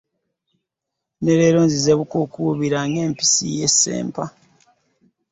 [1.21, 4.25] Ne leero nzize bukuukubira ng'empisi y'e Ssempa.